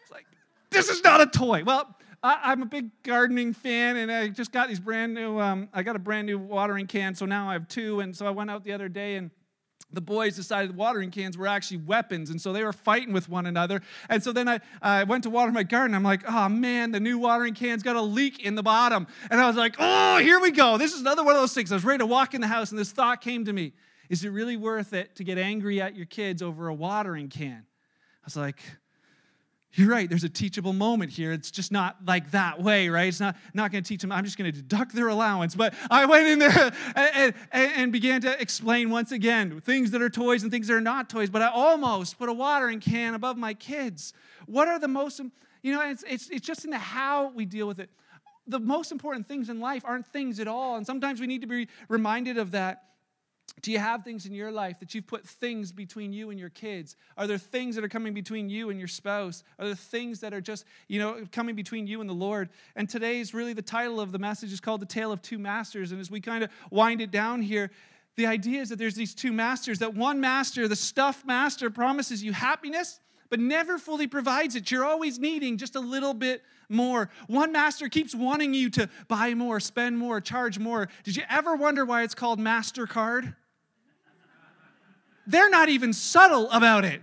[0.02, 0.26] it's like,
[0.70, 1.64] this is not a toy.
[1.64, 5.68] Well, I, am a big gardening fan, and I just got these brand new, um,
[5.72, 8.00] I got a brand new watering can, so now I have two.
[8.00, 9.30] And so I went out the other day and
[9.92, 13.46] the boys decided watering cans were actually weapons, and so they were fighting with one
[13.46, 13.83] another.
[14.09, 15.94] And so then I, I went to water my garden.
[15.94, 19.07] I'm like, oh man, the new watering can's got a leak in the bottom.
[19.31, 20.78] And I was like, oh, here we go.
[20.78, 21.70] This is another one of those things.
[21.72, 23.72] I was ready to walk in the house, and this thought came to me
[24.09, 27.64] Is it really worth it to get angry at your kids over a watering can?
[28.22, 28.61] I was like,
[29.74, 31.32] you're right there's a teachable moment here.
[31.32, 33.08] It's just not like that way right?
[33.08, 35.74] It's not not going to teach them i'm just going to deduct their allowance but
[35.90, 40.11] i went in there and, and, and, began to explain once again things that are
[40.11, 43.37] toys and things that are not toys but i almost put a watering can above
[43.37, 44.12] my kids.
[44.46, 45.20] What are the most
[45.62, 47.90] you know it's, it's, it's just in the how we deal with it.
[48.46, 51.46] The most important things in life aren't things at all and sometimes we need to
[51.46, 52.91] be reminded of that
[53.61, 56.48] do you have things in your life that you've put things between you and your
[56.48, 56.96] kids?
[57.16, 59.44] Are there things that are coming between you and your spouse?
[59.59, 62.48] Are there things that are just, you know, coming between you and the Lord?
[62.74, 65.92] And today's really the title of the message is called The Tale of Two Masters.
[65.92, 67.70] And as we kind of wind it down here,
[68.16, 72.22] the idea is that there's these two masters, that one master, the stuff master, promises
[72.22, 73.00] you happiness,
[73.33, 74.71] but never fully provides it.
[74.71, 77.09] You're always needing just a little bit more.
[77.29, 80.90] One master keeps wanting you to buy more, spend more, charge more.
[81.03, 83.35] Did you ever wonder why it's called MasterCard?
[85.27, 87.01] They're not even subtle about it.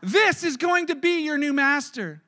[0.00, 2.21] This is going to be your new master.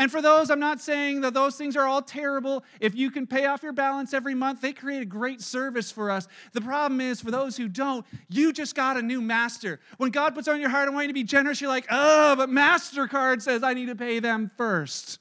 [0.00, 2.64] And for those, I'm not saying that those things are all terrible.
[2.80, 6.08] If you can pay off your balance every month, they create a great service for
[6.08, 6.28] us.
[6.52, 9.80] The problem is, for those who don't, you just got a new master.
[9.96, 12.36] When God puts on your heart, I want you to be generous, you're like, oh,
[12.36, 15.18] but MasterCard says I need to pay them first.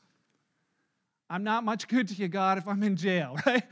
[1.27, 3.63] I'm not much good to you, God, if I'm in jail, right?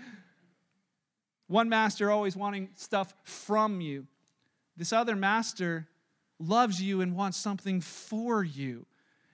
[1.48, 4.08] One master always wanting stuff from you.
[4.76, 5.88] This other master
[6.40, 8.88] loves you and wants something for you.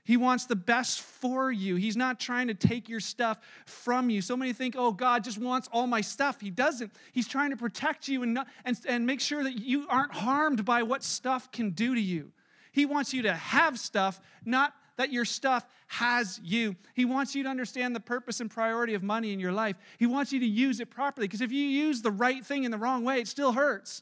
[0.04, 1.76] He wants the best for you.
[1.76, 4.22] He's not trying to take your stuff from you.
[4.22, 6.42] So many think, oh, God just wants all my stuff.
[6.42, 6.92] He doesn't.
[7.12, 10.84] He's trying to protect you and, and, and make sure that you aren't harmed by
[10.84, 12.32] what stuff can do to you.
[12.72, 16.76] He wants you to have stuff, not that your stuff has you.
[16.94, 19.76] He wants you to understand the purpose and priority of money in your life.
[20.00, 22.72] He wants you to use it properly because if you use the right thing in
[22.72, 24.02] the wrong way, it still hurts.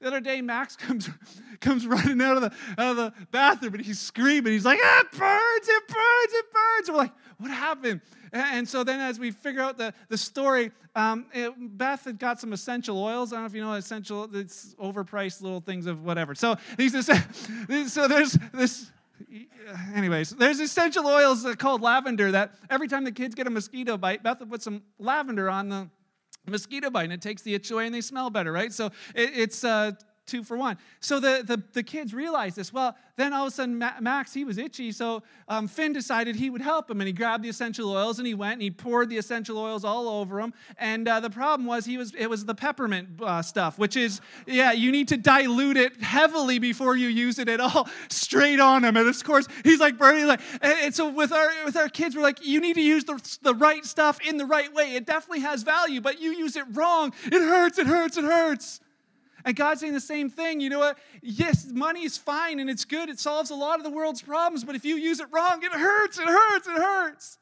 [0.00, 1.10] The other day, Max comes,
[1.60, 4.52] comes running out of, the, out of the bathroom and he's screaming.
[4.52, 6.88] He's like, ah, it burns, it burns, it burns.
[6.88, 8.00] And we're like, what happened?
[8.32, 12.40] And so then, as we figure out the, the story, um, it, Beth had got
[12.40, 13.32] some essential oils.
[13.32, 16.34] I don't know if you know essential, it's overpriced little things of whatever.
[16.34, 16.92] So, these,
[17.92, 18.90] so there's this
[19.94, 24.22] anyways, there's essential oils called lavender that every time the kids get a mosquito bite,
[24.22, 25.88] Beth will put some lavender on the
[26.46, 28.72] mosquito bite and it takes the itch away and they smell better, right?
[28.72, 29.92] So it, it's uh,
[30.30, 30.78] two for one.
[31.00, 32.72] So the, the, the, kids realized this.
[32.72, 34.92] Well, then all of a sudden, Max, he was itchy.
[34.92, 37.00] So um, Finn decided he would help him.
[37.00, 39.84] And he grabbed the essential oils and he went and he poured the essential oils
[39.84, 40.54] all over him.
[40.78, 44.20] And uh, the problem was, he was it was the peppermint uh, stuff, which is,
[44.46, 48.84] yeah, you need to dilute it heavily before you use it at all, straight on
[48.84, 48.96] him.
[48.96, 50.26] And of course, he's like burning.
[50.26, 53.04] Like, and, and so with our, with our kids, we're like, you need to use
[53.04, 54.94] the, the right stuff in the right way.
[54.94, 57.12] It definitely has value, but you use it wrong.
[57.24, 58.80] It hurts, it hurts, it hurts.
[59.44, 60.60] And God's saying the same thing.
[60.60, 60.98] You know what?
[61.22, 63.08] Yes, money is fine and it's good.
[63.08, 65.72] It solves a lot of the world's problems, but if you use it wrong, it
[65.72, 67.38] hurts, it hurts, it hurts.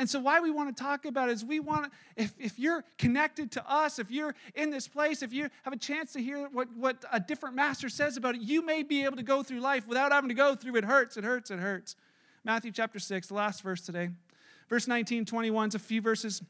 [0.00, 2.84] And so, why we want to talk about it is we want, if, if you're
[2.96, 6.48] connected to us, if you're in this place, if you have a chance to hear
[6.48, 9.60] what, what a different master says about it, you may be able to go through
[9.60, 11.96] life without having to go through it hurts, it hurts, it hurts.
[12.44, 14.08] Matthew chapter 6, the last verse today.
[14.70, 16.42] Verse 19, 21 is a few verses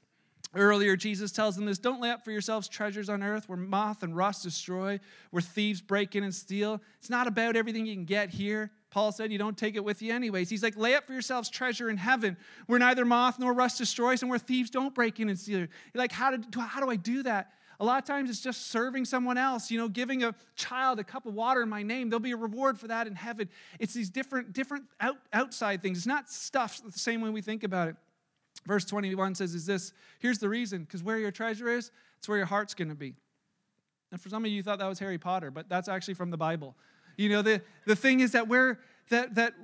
[0.52, 4.02] Earlier, Jesus tells them this Don't lay up for yourselves treasures on earth where moth
[4.02, 4.98] and rust destroy,
[5.30, 6.80] where thieves break in and steal.
[6.98, 8.72] It's not about everything you can get here.
[8.90, 10.50] Paul said you don't take it with you anyways.
[10.50, 12.36] He's like, lay up for yourselves treasure in heaven
[12.66, 15.60] where neither moth nor rust destroys and where thieves don't break in and steal.
[15.60, 17.52] You're like, how, did, how do I do that?
[17.78, 21.04] A lot of times it's just serving someone else, you know, giving a child a
[21.04, 22.10] cup of water in my name.
[22.10, 23.48] There'll be a reward for that in heaven.
[23.78, 25.98] It's these different, different out, outside things.
[25.98, 27.96] It's not stuff the same way we think about it.
[28.66, 32.38] Verse 21 says, Is this, here's the reason, because where your treasure is, it's where
[32.38, 33.14] your heart's going to be.
[34.12, 36.30] And for some of you, you thought that was Harry Potter, but that's actually from
[36.30, 36.76] the Bible.
[37.16, 38.80] You know, the, the thing is that where,
[39.11, 39.54] that, that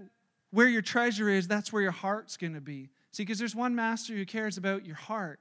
[0.50, 2.90] where your treasure is, that's where your heart's going to be.
[3.12, 5.40] See, because there's one master who cares about your heart.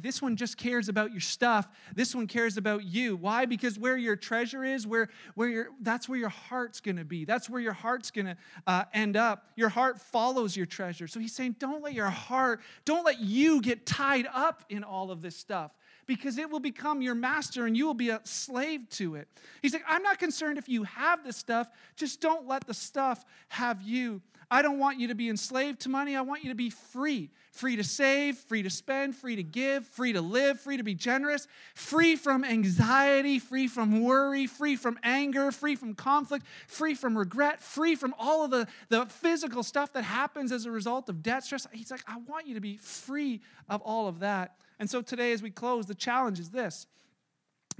[0.00, 1.68] This one just cares about your stuff.
[1.94, 3.16] This one cares about you.
[3.16, 3.46] Why?
[3.46, 7.24] Because where your treasure is, where, where your, that's where your heart's going to be.
[7.24, 9.50] That's where your heart's going to uh, end up.
[9.56, 11.06] Your heart follows your treasure.
[11.06, 15.10] So he's saying, don't let your heart, don't let you get tied up in all
[15.10, 15.72] of this stuff.
[16.08, 19.28] because it will become your master and you will be a slave to it.
[19.62, 23.24] He's like, I'm not concerned if you have the stuff, just don't let the stuff
[23.48, 24.22] have you.
[24.50, 26.16] I don't want you to be enslaved to money.
[26.16, 29.84] I want you to be free free to save, free to spend, free to give,
[29.84, 34.96] free to live, free to be generous, free from anxiety, free from worry, free from
[35.02, 39.92] anger, free from conflict, free from regret, free from all of the, the physical stuff
[39.92, 41.66] that happens as a result of debt stress.
[41.72, 44.56] He's like, I want you to be free of all of that.
[44.78, 46.86] And so today, as we close, the challenge is this.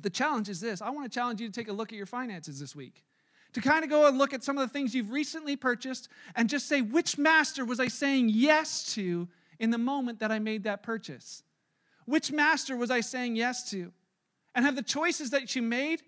[0.01, 0.83] The challenge is this.
[0.83, 3.05] I want to challenge you to take a look at your finances this week
[3.55, 6.49] to kind of go and look at some of the things you've recently purchased and
[6.49, 9.28] just say, which master was I saying yes to
[9.59, 11.42] in the moment that I made that purchase?
[12.05, 13.92] Which master was I saying yes to?
[14.55, 16.03] And have the choices that you made,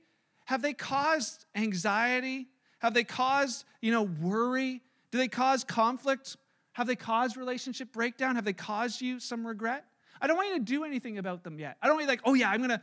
[0.47, 2.49] have they caused anxiety?
[2.81, 4.81] Have they caused, you know, worry?
[5.11, 6.37] Do they cause conflict?
[6.73, 8.37] Have they caused relationship breakdown?
[8.37, 9.85] Have they caused you some regret?
[10.21, 11.77] I don't want you to do anything about them yet.
[11.83, 12.83] I don't want you like, oh yeah, I'm gonna,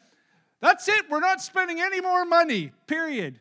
[0.61, 3.39] that's it, we're not spending any more money, period.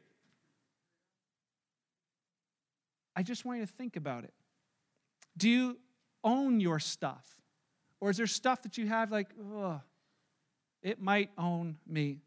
[3.16, 4.34] I just want you to think about it.
[5.36, 5.78] Do you
[6.22, 7.26] own your stuff?
[8.00, 9.80] Or is there stuff that you have like, oh,
[10.82, 12.20] it might own me?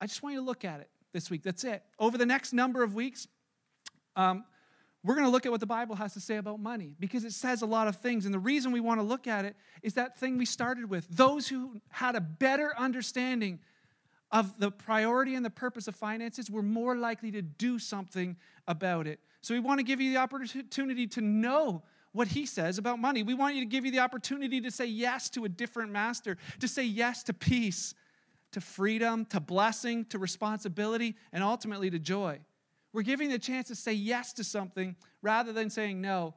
[0.00, 1.42] I just want you to look at it this week.
[1.42, 1.82] That's it.
[1.98, 3.28] Over the next number of weeks,
[4.16, 4.44] um,
[5.02, 7.32] we're going to look at what the Bible has to say about money because it
[7.32, 8.24] says a lot of things.
[8.24, 11.06] And the reason we want to look at it is that thing we started with.
[11.08, 13.60] Those who had a better understanding
[14.30, 18.36] of the priority and the purpose of finances were more likely to do something
[18.66, 19.20] about it.
[19.40, 21.82] So we want to give you the opportunity to know
[22.12, 23.22] what he says about money.
[23.22, 26.36] We want you to give you the opportunity to say yes to a different master,
[26.58, 27.94] to say yes to peace,
[28.52, 32.40] to freedom, to blessing, to responsibility, and ultimately to joy.
[32.92, 36.34] We're giving the chance to say yes to something rather than saying no.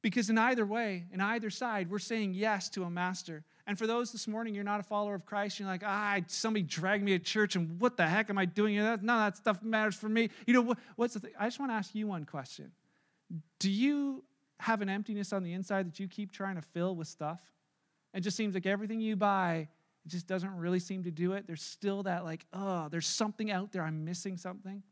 [0.00, 3.44] Because in either way, in either side, we're saying yes to a master.
[3.68, 6.62] And for those this morning, you're not a follower of Christ, you're like, ah, somebody
[6.62, 8.72] dragged me to church, and what the heck am I doing?
[8.72, 10.30] You None of that stuff matters for me.
[10.46, 11.32] You know, what, what's the thing?
[11.38, 12.72] I just want to ask you one question.
[13.58, 14.24] Do you
[14.58, 17.40] have an emptiness on the inside that you keep trying to fill with stuff?
[18.14, 19.68] It just seems like everything you buy,
[20.06, 21.46] it just doesn't really seem to do it.
[21.46, 24.82] There's still that, like, oh, there's something out there, I'm missing something.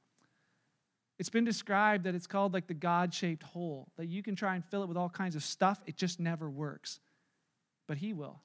[1.18, 4.54] It's been described that it's called like the God shaped hole, that you can try
[4.54, 7.00] and fill it with all kinds of stuff, it just never works.
[7.88, 8.42] But He will.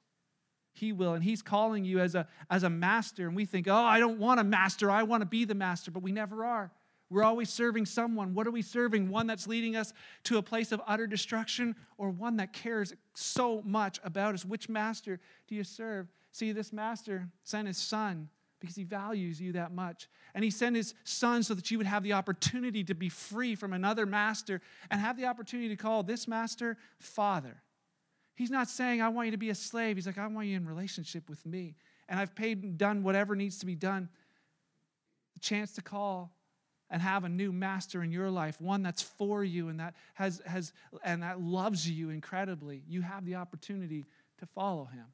[0.72, 1.14] He will.
[1.14, 3.26] And He's calling you as a, as a master.
[3.26, 4.90] And we think, oh, I don't want a master.
[4.90, 5.90] I want to be the master.
[5.90, 6.70] But we never are.
[7.12, 8.32] We're always serving someone.
[8.32, 9.10] What are we serving?
[9.10, 9.92] One that's leading us
[10.24, 14.46] to a place of utter destruction or one that cares so much about us?
[14.46, 16.08] Which master do you serve?
[16.30, 18.30] See, this master sent his son
[18.62, 20.08] because he values you that much.
[20.34, 23.56] And he sent his son so that you would have the opportunity to be free
[23.56, 27.60] from another master and have the opportunity to call this master Father.
[28.42, 29.96] He's not saying, I want you to be a slave.
[29.96, 31.76] He's like, I want you in relationship with me.
[32.08, 34.08] And I've paid and done whatever needs to be done.
[35.34, 36.32] The chance to call
[36.90, 40.42] and have a new master in your life, one that's for you and that has,
[40.44, 40.72] has
[41.04, 42.82] and that loves you incredibly.
[42.88, 44.06] You have the opportunity
[44.40, 45.04] to follow him.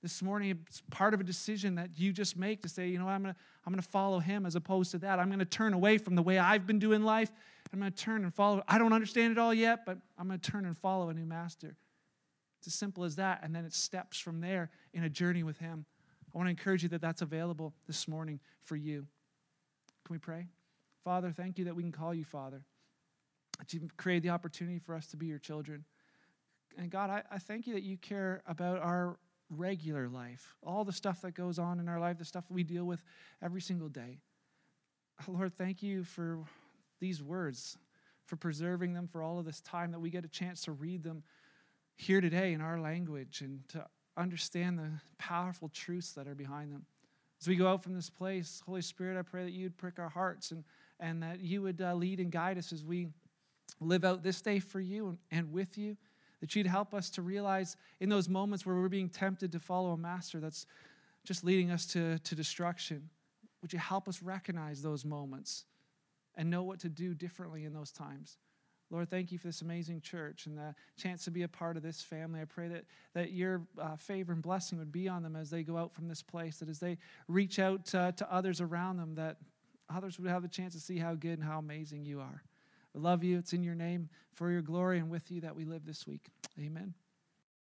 [0.00, 3.06] This morning, it's part of a decision that you just make to say, you know,
[3.06, 3.34] what, I'm to
[3.66, 5.18] I'm to follow him as opposed to that.
[5.18, 7.32] I'm to turn away from the way I've been doing life.
[7.72, 8.62] I'm to turn and follow.
[8.68, 11.74] I don't understand it all yet, but I'm to turn and follow a new master.
[12.58, 13.40] It's as simple as that.
[13.42, 15.86] And then it steps from there in a journey with Him.
[16.34, 19.06] I want to encourage you that that's available this morning for you.
[20.04, 20.46] Can we pray?
[21.04, 22.62] Father, thank you that we can call you Father,
[23.58, 25.84] that you've created the opportunity for us to be your children.
[26.76, 29.18] And God, I, I thank you that you care about our
[29.50, 32.84] regular life, all the stuff that goes on in our life, the stuff we deal
[32.84, 33.02] with
[33.42, 34.18] every single day.
[35.28, 36.40] Lord, thank you for
[37.00, 37.78] these words,
[38.26, 41.02] for preserving them, for all of this time that we get a chance to read
[41.02, 41.22] them
[41.98, 43.84] here today in our language and to
[44.16, 44.88] understand the
[45.18, 46.86] powerful truths that are behind them.
[47.40, 50.08] As we go out from this place, Holy Spirit, I pray that you'd prick our
[50.08, 50.64] hearts and,
[51.00, 53.08] and that you would uh, lead and guide us as we
[53.80, 55.96] live out this day for you and, and with you.
[56.40, 59.90] That you'd help us to realize in those moments where we're being tempted to follow
[59.90, 60.66] a master that's
[61.24, 63.10] just leading us to, to destruction.
[63.60, 65.64] Would you help us recognize those moments
[66.36, 68.38] and know what to do differently in those times?
[68.90, 71.82] Lord, thank you for this amazing church and the chance to be a part of
[71.82, 72.40] this family.
[72.40, 75.62] I pray that, that your uh, favor and blessing would be on them as they
[75.62, 76.96] go out from this place, that as they
[77.28, 79.36] reach out uh, to others around them, that
[79.94, 82.42] others would have a chance to see how good and how amazing you are.
[82.94, 83.38] I love you.
[83.38, 86.28] It's in your name, for your glory, and with you that we live this week.
[86.58, 86.94] Amen.